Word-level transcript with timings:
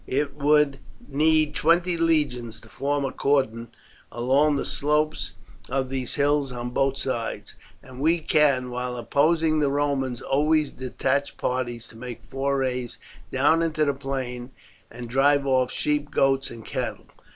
It 0.07 0.35
would 0.35 0.79
need 1.07 1.53
twenty 1.53 1.95
legions 1.95 2.59
to 2.61 2.69
form 2.69 3.05
a 3.05 3.11
cordon 3.11 3.67
along 4.11 4.55
the 4.55 4.65
slopes 4.65 5.33
of 5.69 5.89
these 5.89 6.15
hills 6.15 6.51
on 6.51 6.71
both 6.71 6.97
sides, 6.97 7.53
and 7.83 7.99
we 8.01 8.17
can, 8.17 8.71
while 8.71 8.97
opposing 8.97 9.59
the 9.59 9.69
Romans, 9.69 10.19
always 10.19 10.71
detach 10.71 11.37
parties 11.37 11.87
to 11.89 11.97
make 11.99 12.23
forays 12.23 12.97
down 13.31 13.61
into 13.61 13.85
the 13.85 13.93
plain 13.93 14.49
and 14.89 15.07
drive 15.07 15.45
off 15.45 15.69
sheep, 15.71 16.09
goats, 16.09 16.49
and 16.49 16.65
cattle. 16.65 17.05